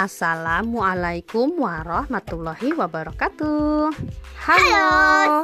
[0.00, 3.92] Assalamualaikum warahmatullahi wabarakatuh.
[4.48, 4.88] Halo,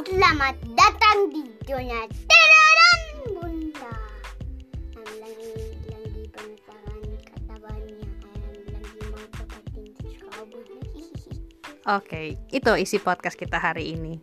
[0.01, 2.97] selamat datang di zona dan
[3.37, 3.93] Bunda.
[5.21, 5.53] Lagi
[5.93, 8.09] lagi penasaran kata banyak
[8.73, 10.65] lagi mau dapatin subscriber.
[12.01, 14.17] Oke, itu isi podcast kita hari ini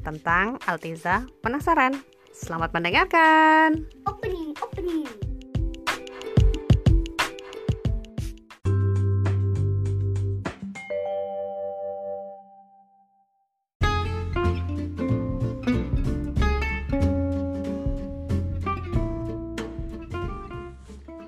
[0.00, 2.00] tentang Altiza penasaran.
[2.32, 3.84] Selamat mendengarkan.
[4.08, 4.39] Opening.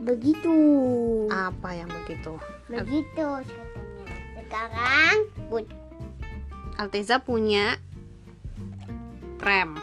[0.02, 0.56] Begitu.
[1.30, 2.34] Apa yang begitu?
[2.66, 3.64] Begitu katanya.
[4.34, 5.16] Sekarang
[5.46, 5.66] but
[6.74, 7.78] Altiza punya
[9.38, 9.78] rem,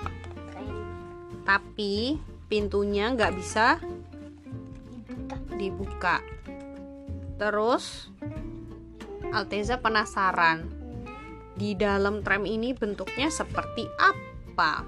[1.48, 2.20] tapi
[2.52, 3.80] pintunya nggak bisa
[5.56, 5.56] dibuka.
[5.56, 6.18] dibuka.
[7.40, 8.12] Terus
[9.30, 10.68] Alteza penasaran
[11.56, 14.84] di dalam tram ini bentuknya seperti apa.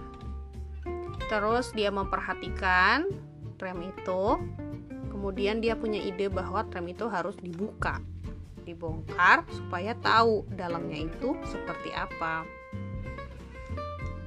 [1.32, 3.08] Terus dia memperhatikan
[3.56, 4.42] tram itu.
[5.22, 8.02] Kemudian dia punya ide bahwa tram itu harus dibuka,
[8.66, 12.42] dibongkar supaya tahu dalamnya itu seperti apa.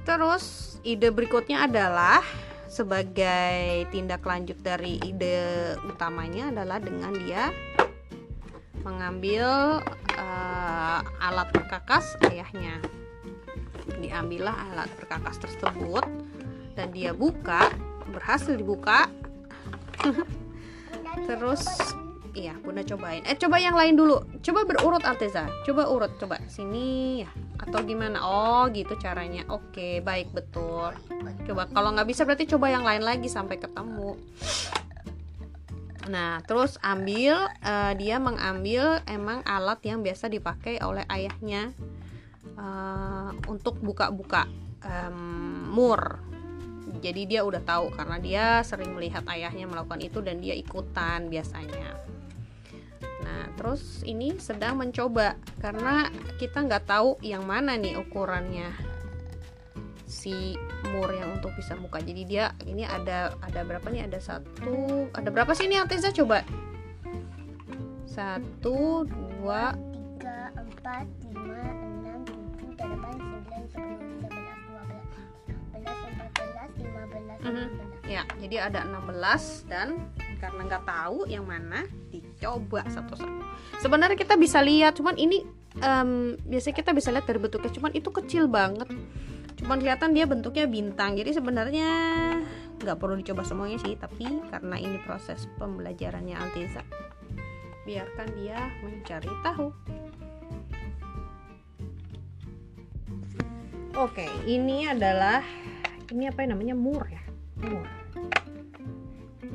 [0.07, 2.23] Terus ide berikutnya adalah
[2.71, 7.51] sebagai tindak lanjut dari ide utamanya adalah dengan dia
[8.87, 9.83] mengambil
[10.15, 12.79] eh, alat perkakas ayahnya.
[13.99, 16.07] Diambillah alat perkakas tersebut
[16.79, 17.67] dan dia buka,
[18.15, 19.11] berhasil dibuka.
[21.23, 21.63] Terus
[22.35, 23.23] iya, Bunda cobain.
[23.23, 24.19] Eh coba yang lain dulu.
[24.43, 25.47] Coba berurut Alteza.
[25.63, 27.31] Coba urut, coba sini ya.
[27.63, 28.19] Atau gimana?
[28.19, 29.47] Oh, gitu caranya.
[29.47, 30.91] Oke, baik betul.
[31.47, 34.19] Coba kalau nggak bisa berarti coba yang lain lagi sampai ketemu.
[36.05, 41.73] Nah, terus ambil eh, dia mengambil emang alat yang biasa dipakai oleh ayahnya
[42.59, 44.45] eh, untuk buka-buka
[44.85, 45.17] em,
[45.73, 46.21] mur.
[47.05, 52.01] Jadi dia udah tahu karena dia sering melihat ayahnya melakukan itu dan dia ikutan biasanya.
[53.21, 56.09] Nah, terus ini sedang mencoba karena
[56.41, 58.73] kita nggak tahu yang mana nih ukurannya
[60.09, 60.57] si
[60.89, 62.01] mur yang untuk bisa buka.
[62.01, 64.09] Jadi dia ini ada ada berapa nih?
[64.09, 66.41] Ada satu, ada berapa sih ini Alteza coba?
[68.09, 74.44] Satu, dua, tiga, empat, lima, enam, tujuh, delapan, sembilan, sepuluh, sebelas,
[77.45, 77.53] Mhm.
[77.53, 77.93] belas.
[78.05, 83.41] Ya, jadi ada 16 dan karena nggak tahu yang mana dicoba satu-satu.
[83.81, 85.41] Sebenarnya kita bisa lihat, cuman ini
[85.81, 88.85] em, biasanya kita bisa lihat dari bentuknya, cuman itu kecil banget.
[89.57, 91.17] Cuman kelihatan dia bentuknya bintang.
[91.17, 91.89] Jadi sebenarnya
[92.77, 96.85] nggak perlu dicoba semuanya sih, tapi karena ini proses pembelajarannya Altiza,
[97.89, 99.73] biarkan dia mencari tahu.
[103.95, 105.41] Oke, ini adalah
[106.11, 107.24] ini apa yang namanya mur ya?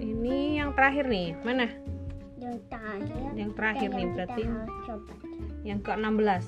[0.00, 1.68] Ini yang terakhir nih, mana?
[2.40, 3.20] Yang terakhir.
[3.36, 4.42] Yang terakhir nih berarti
[4.88, 5.12] coba.
[5.60, 6.46] yang ke-16.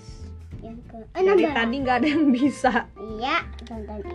[0.62, 1.54] Yang ke Dari enam belas.
[1.58, 2.72] tadi nggak ada yang bisa.
[2.96, 3.36] Iya,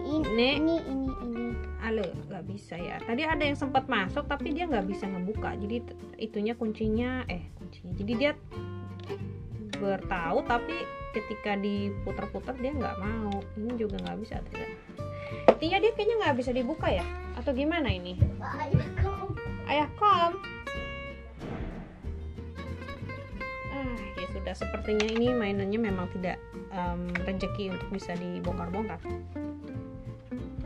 [0.08, 0.54] ini, Nih.
[0.58, 1.46] ini, ini, ini.
[1.84, 2.98] Halo, nggak bisa ya.
[3.04, 5.54] Tadi ada yang sempat masuk tapi dia nggak bisa ngebuka.
[5.60, 5.86] Jadi
[6.18, 7.94] itunya kuncinya eh kuncinya.
[7.94, 8.32] Jadi dia
[9.78, 10.74] bertahu tapi
[11.14, 13.38] ketika diputar-putar dia nggak mau.
[13.54, 14.72] Ini juga nggak bisa tidak.
[15.54, 17.06] Intinya dia kayaknya nggak bisa dibuka ya?
[17.48, 18.12] Atau gimana ini?
[19.72, 20.36] Ayah kom.
[23.72, 26.44] Ah, ya sudah sepertinya ini mainannya memang tidak
[26.76, 29.00] em, rezeki untuk bisa dibongkar-bongkar.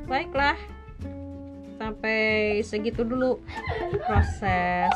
[0.10, 0.58] Baiklah.
[1.78, 3.38] Sampai segitu dulu
[4.10, 4.90] proses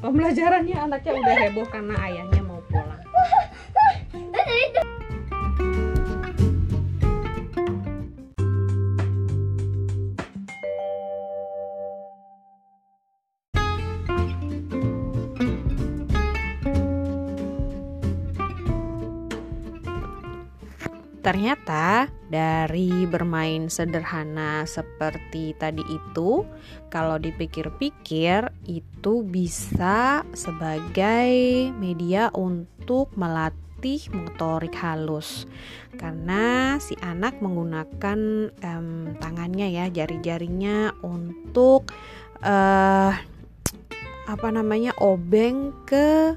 [0.00, 2.40] pembelajarannya anaknya udah heboh karena ayahnya
[21.24, 26.44] Ternyata dari bermain sederhana seperti tadi itu,
[26.92, 31.32] kalau dipikir-pikir itu bisa sebagai
[31.80, 35.48] media untuk melatih motorik halus.
[35.96, 41.88] Karena si anak menggunakan em, tangannya ya, jari-jarinya untuk
[42.44, 43.12] eh
[44.28, 44.92] apa namanya?
[45.00, 46.36] obeng ke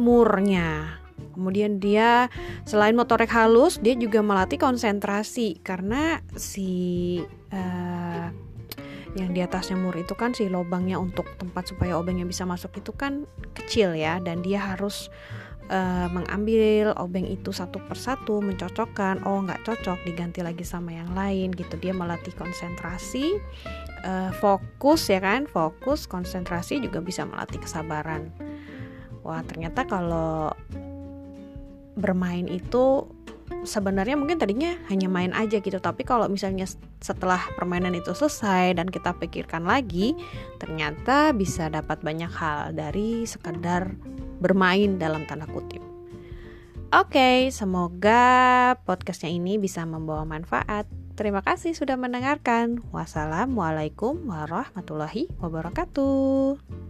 [0.00, 0.96] murnya.
[1.34, 2.28] Kemudian dia
[2.66, 5.58] selain motorik halus, dia juga melatih konsentrasi.
[5.62, 7.20] Karena si
[7.52, 8.26] eh,
[9.18, 12.94] yang di atasnya mur itu kan si lubangnya untuk tempat supaya obengnya bisa masuk itu
[12.94, 13.26] kan
[13.58, 14.22] kecil ya.
[14.22, 15.10] Dan dia harus
[15.70, 19.22] uh, mengambil obeng itu satu persatu mencocokkan.
[19.24, 21.78] Oh nggak cocok diganti lagi sama yang lain gitu.
[21.78, 23.38] Dia melatih konsentrasi
[24.04, 26.04] uh, fokus ya kan fokus.
[26.10, 28.34] Konsentrasi juga bisa melatih kesabaran.
[29.22, 30.52] Wah ternyata kalau
[32.00, 33.06] bermain itu
[33.62, 36.64] sebenarnya mungkin tadinya hanya main aja gitu tapi kalau misalnya
[37.02, 40.16] setelah permainan itu selesai dan kita pikirkan lagi
[40.56, 43.92] ternyata bisa dapat banyak hal dari sekedar
[44.40, 45.84] bermain dalam tanda kutip
[46.90, 50.90] Oke, okay, semoga podcastnya ini bisa membawa manfaat.
[51.14, 52.82] Terima kasih sudah mendengarkan.
[52.90, 56.89] Wassalamualaikum warahmatullahi wabarakatuh.